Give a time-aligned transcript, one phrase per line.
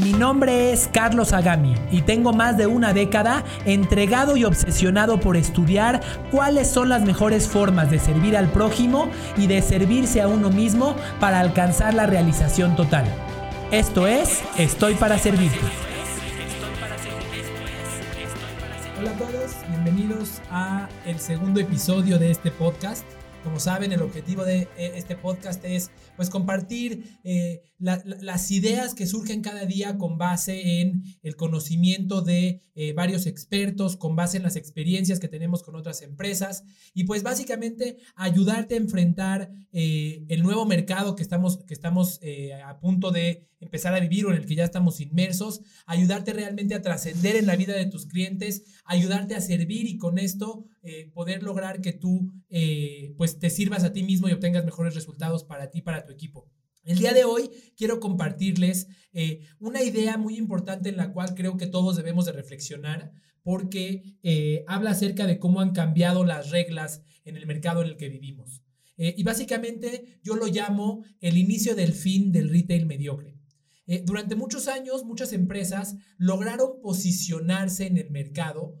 [0.00, 5.36] Mi nombre es Carlos Agami y tengo más de una década entregado y obsesionado por
[5.36, 10.50] estudiar cuáles son las mejores formas de servir al prójimo y de servirse a uno
[10.50, 13.06] mismo para alcanzar la realización total.
[13.72, 15.58] Esto es, estoy para servirte.
[19.00, 23.17] Hola a todos, bienvenidos a el segundo episodio de este podcast.
[23.48, 29.06] Como saben, el objetivo de eh, este podcast es pues compartir eh, las ideas que
[29.06, 34.42] surgen cada día con base en el conocimiento de eh, varios expertos, con base en
[34.42, 40.66] las experiencias que tenemos con otras empresas y pues básicamente ayudarte a enfrentar el nuevo
[40.66, 42.20] mercado que estamos, que estamos
[42.64, 46.74] a punto de empezar a vivir o en el que ya estamos inmersos, ayudarte realmente
[46.74, 50.64] a trascender en la vida de tus clientes, ayudarte a servir y con esto
[51.12, 52.32] poder lograr que tú
[53.16, 56.50] pues te sirvas a ti mismo y obtengas mejores resultados para ti, para tu equipo.
[56.88, 61.58] El día de hoy quiero compartirles eh, una idea muy importante en la cual creo
[61.58, 67.02] que todos debemos de reflexionar porque eh, habla acerca de cómo han cambiado las reglas
[67.24, 68.62] en el mercado en el que vivimos.
[68.96, 73.34] Eh, y básicamente yo lo llamo el inicio del fin del retail mediocre.
[74.04, 78.76] durante muchos años muchas empresas lograron posicionarse en el mercado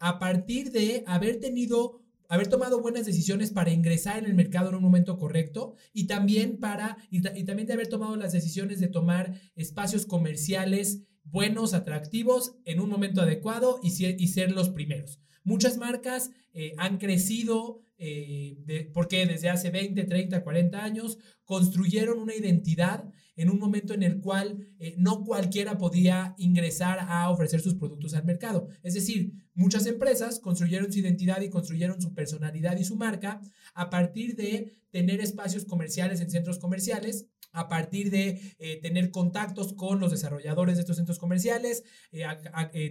[0.00, 4.76] a partir de haber tenido haber tomado buenas decisiones para ingresar en el mercado en
[4.76, 9.40] un momento correcto y también para y, también de haber tomado las decisiones de tomar
[9.56, 15.20] espacios comerciales buenos, atractivos en un momento adecuado y, y ser los primeros.
[15.44, 21.18] Muchas marcas eh, han crecido eh, porque desde hace 20, 30, 40 años
[21.48, 27.30] construyeron una identidad en un momento en el cual eh, no cualquiera podía ingresar a
[27.30, 28.68] ofrecer sus productos al mercado.
[28.82, 33.40] Es decir, muchas empresas construyeron su identidad y construyeron su personalidad y su marca
[33.72, 39.72] a partir de tener espacios comerciales en centros comerciales a partir de eh, tener contactos
[39.72, 41.82] con los desarrolladores de estos centros comerciales,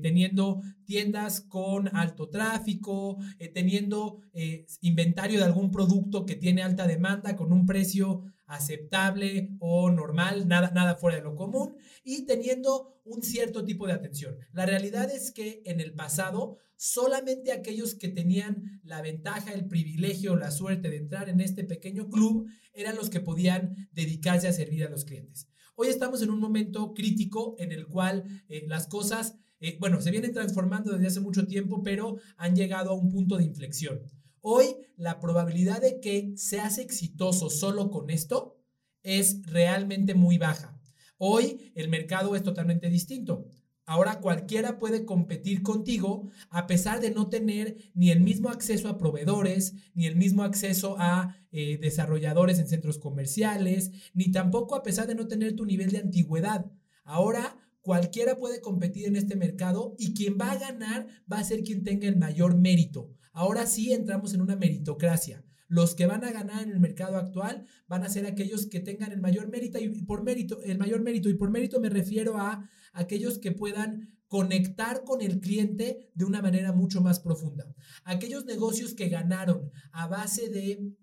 [0.00, 3.18] teniendo tiendas con alto tráfico,
[3.52, 4.20] teniendo
[4.80, 10.70] inventario de algún producto que tiene alta demanda con un precio aceptable o normal, nada,
[10.70, 14.36] nada fuera de lo común y teniendo un cierto tipo de atención.
[14.52, 20.36] La realidad es que en el pasado solamente aquellos que tenían la ventaja, el privilegio,
[20.36, 24.84] la suerte de entrar en este pequeño club eran los que podían dedicarse a servir
[24.84, 25.48] a los clientes.
[25.76, 30.10] Hoy estamos en un momento crítico en el cual eh, las cosas, eh, bueno, se
[30.10, 34.00] vienen transformando desde hace mucho tiempo, pero han llegado a un punto de inflexión.
[34.46, 38.60] Hoy la probabilidad de que seas exitoso solo con esto
[39.02, 40.78] es realmente muy baja.
[41.16, 43.46] Hoy el mercado es totalmente distinto.
[43.86, 48.98] Ahora cualquiera puede competir contigo a pesar de no tener ni el mismo acceso a
[48.98, 55.06] proveedores, ni el mismo acceso a eh, desarrolladores en centros comerciales, ni tampoco a pesar
[55.06, 56.70] de no tener tu nivel de antigüedad.
[57.04, 61.62] Ahora cualquiera puede competir en este mercado y quien va a ganar va a ser
[61.62, 63.10] quien tenga el mayor mérito.
[63.34, 65.44] Ahora sí entramos en una meritocracia.
[65.66, 69.10] Los que van a ganar en el mercado actual van a ser aquellos que tengan
[69.10, 72.70] el mayor mérito y por mérito, el mayor mérito y por mérito me refiero a
[72.92, 77.74] aquellos que puedan conectar con el cliente de una manera mucho más profunda.
[78.04, 80.94] Aquellos negocios que ganaron a base de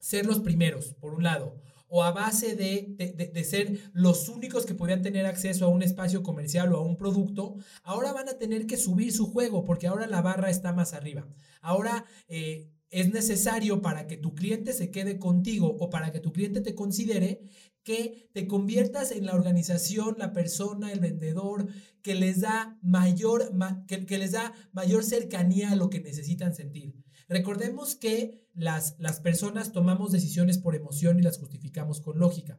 [0.00, 5.02] ser los primeros, por un lado, o a base de, ser los únicos que podían
[5.02, 8.76] tener acceso a un espacio comercial o a un producto, ahora van a tener que
[8.76, 11.28] subir su juego porque ahora la barra está más arriba.
[11.60, 16.32] Ahora eh, es necesario para que tu cliente se quede contigo o para que tu
[16.32, 17.42] cliente te considere
[17.82, 21.68] que te conviertas en la organización, la persona, el vendedor
[22.02, 23.52] que les da mayor,
[23.86, 27.03] que les da mayor cercanía a lo que necesitan sentir.
[27.28, 32.58] Recordemos que las, las personas tomamos decisiones por emoción y las justificamos con lógica.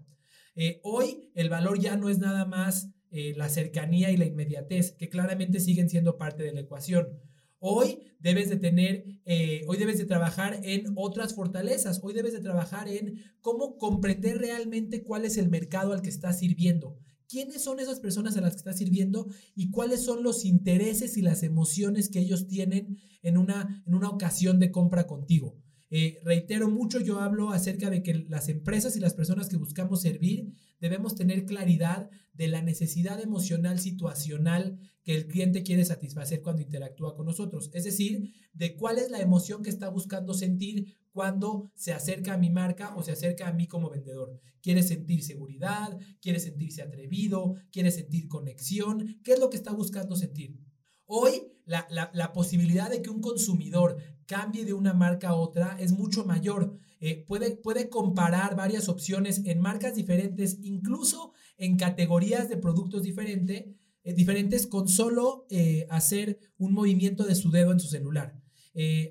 [0.56, 4.94] Eh, hoy el valor ya no es nada más eh, la cercanía y la inmediatez,
[4.94, 7.20] que claramente siguen siendo parte de la ecuación.
[7.60, 12.42] Hoy debes de tener, eh, hoy debes de trabajar en otras fortalezas, hoy debes de
[12.42, 17.00] trabajar en cómo comprender realmente cuál es el mercado al que estás sirviendo,
[17.30, 21.22] quiénes son esas personas a las que estás sirviendo y cuáles son los intereses y
[21.22, 25.58] las emociones que ellos tienen en una, en una ocasión de compra contigo.
[25.90, 30.02] Eh, reitero mucho, yo hablo acerca de que las empresas y las personas que buscamos
[30.02, 36.64] servir debemos tener claridad de la necesidad emocional situacional que el cliente quiere satisfacer cuando
[36.64, 37.70] interactúa con nosotros.
[37.74, 42.38] Es decir, de cuál es la emoción que está buscando sentir cuando se acerca a
[42.38, 44.42] mi marca o se acerca a mí como vendedor.
[44.62, 49.20] Quiere sentir seguridad, quiere sentirse atrevido, quiere sentir conexión.
[49.24, 50.60] ¿Qué es lo que está buscando sentir?
[51.06, 55.92] Hoy la, la, posibilidad de que un consumidor cambie de una marca a otra es
[55.92, 56.78] mucho mayor.
[57.00, 63.66] Eh, puede, puede comparar varias opciones en marcas diferentes, incluso en categorías de productos diferentes,
[64.06, 68.40] eh, diferentes con solo eh, hacer un movimiento de su dedo en su celular.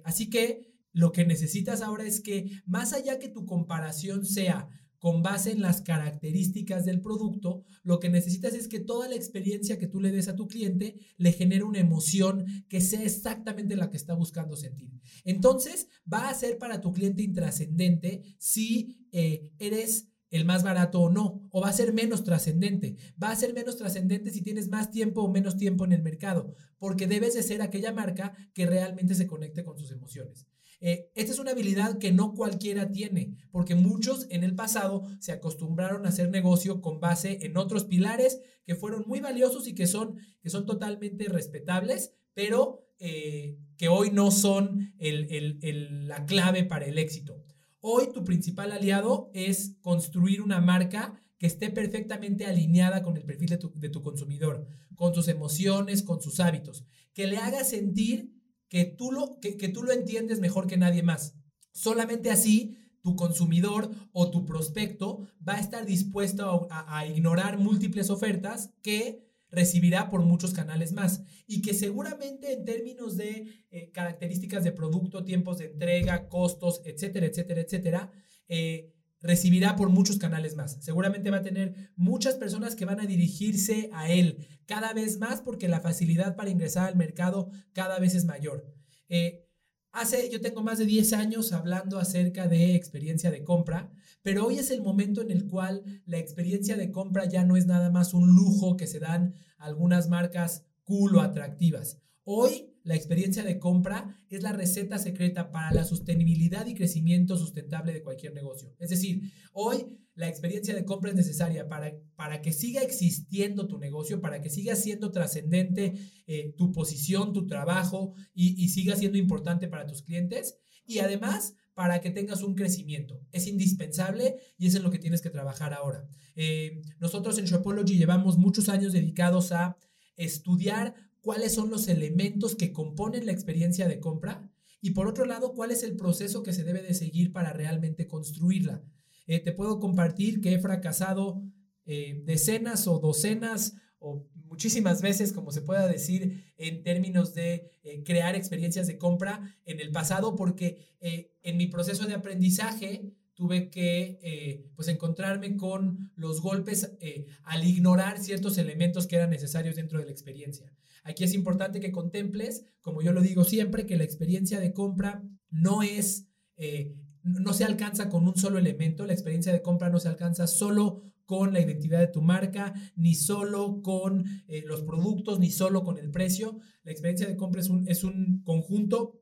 [0.04, 4.68] así que lo que necesitas ahora es que más allá que tu comparación sea
[5.04, 9.78] con base en las características del producto, lo que necesitas es que toda la experiencia
[9.78, 13.90] que tú le des a tu cliente le genere una emoción que sea exactamente la
[13.90, 14.90] que está buscando sentir.
[15.24, 21.10] Entonces, va a ser para tu cliente intrascendente si eh, eres el más barato o
[21.10, 22.96] no, o va a ser menos trascendente.
[23.22, 26.54] Va a ser menos trascendente si tienes más tiempo o menos tiempo en el mercado,
[26.78, 30.48] porque debes de ser aquella marca que realmente se conecte con sus emociones.
[30.80, 35.30] Eh, esta es una habilidad que no cualquiera tiene, porque muchos en el pasado se
[35.30, 39.86] acostumbraron a hacer negocio con base en otros pilares que fueron muy valiosos y que
[39.86, 46.98] son, que son totalmente respetables, pero eh, que hoy no son la clave para el
[46.98, 47.44] éxito.
[47.86, 53.58] Hoy tu principal aliado es construir una marca que esté perfectamente alineada con el perfil
[53.74, 58.32] de tu, consumidor, con sus emociones, con sus hábitos, que le haga sentir
[58.70, 61.34] que tú lo, que, tú lo entiendes mejor que nadie más.
[61.74, 68.70] Solamente así tu consumidor o tu prospecto va a estar dispuesto a, ignorar múltiples ofertas
[68.80, 74.72] que recibirá por muchos canales más y que seguramente en términos de eh, características de
[74.72, 78.12] producto, tiempos de entrega, costos, etcétera, etcétera, etcétera,
[78.48, 80.76] eh, recibirá por muchos canales más.
[80.84, 85.40] Seguramente va a tener muchas personas que van a dirigirse a él cada vez más
[85.40, 88.66] porque la facilidad para ingresar al mercado cada vez es mayor.
[89.08, 89.48] Eh,
[89.94, 93.90] hace, yo tengo más de 10 años hablando acerca de experiencia de compra,
[94.22, 97.66] pero hoy es el momento en el cual la experiencia de compra ya no es
[97.66, 102.02] nada más un lujo que se dan algunas marcas cool o atractivas.
[102.24, 107.94] Hoy la experiencia de compra es la receta secreta para la sostenibilidad y crecimiento sustentable
[107.94, 108.74] de cualquier negocio.
[108.78, 113.78] Es decir, hoy la experiencia de compra es necesaria para, para que siga existiendo tu
[113.78, 115.94] negocio, para que siga siendo trascendente
[116.26, 120.58] eh, tu posición, tu trabajo y, siga siendo importante para tus clientes.
[120.86, 123.18] Y además, para que tengas un crecimiento.
[123.32, 126.06] Es indispensable y es en lo que tienes que trabajar ahora.
[126.36, 129.78] Eh, nosotros en Shopology llevamos muchos años dedicados a
[130.16, 130.94] estudiar
[131.24, 134.50] cuáles son los elementos que componen la experiencia de compra
[134.84, 138.06] y por otro lado, cuál es el proceso que se debe de seguir para realmente
[138.06, 138.84] construirla.
[139.26, 141.42] Eh, te puedo compartir que he fracasado
[141.86, 148.02] eh, decenas o docenas o muchísimas veces, como se pueda decir, en términos de eh,
[148.04, 154.70] crear experiencias de compra en el pasado, porque en mi proceso de aprendizaje tuve que
[154.76, 156.96] pues encontrarme con los golpes
[157.42, 160.72] al ignorar ciertos elementos que eran necesarios dentro de la experiencia.
[161.04, 165.22] Aquí es importante que contemples, como yo lo digo siempre, que la experiencia de compra
[165.50, 170.00] no es, eh, no se alcanza con un solo elemento, la experiencia de compra no
[170.00, 175.38] se alcanza solo con la identidad de tu marca, ni solo con eh, los productos,
[175.40, 176.58] ni solo con el precio.
[176.82, 179.20] La experiencia de compra es un, es un conjunto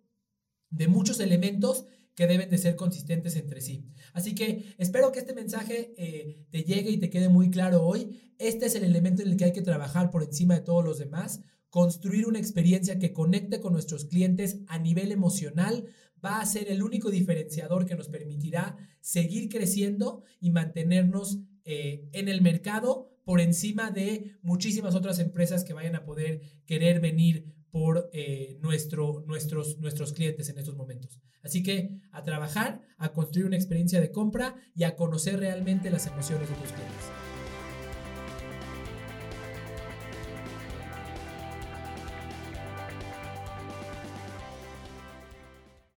[0.70, 3.86] de muchos elementos que deben de ser consistentes entre sí.
[4.12, 8.34] Así que espero que este mensaje eh, te llegue y te quede muy claro hoy.
[8.38, 10.98] Este es el elemento en el que hay que trabajar por encima de todos los
[10.98, 11.40] demás
[11.72, 15.86] construir una experiencia que conecte con nuestros clientes a nivel emocional
[16.22, 22.28] va a ser el único diferenciador que nos permitirá seguir creciendo y mantenernos eh, en
[22.28, 28.10] el mercado por encima de muchísimas otras empresas que vayan a poder querer venir por
[28.12, 31.18] eh, nuestro, nuestros, nuestros clientes en estos momentos.
[31.42, 36.06] Así que a trabajar, a construir una experiencia de compra y a conocer realmente las
[36.06, 37.21] emociones de tus clientes.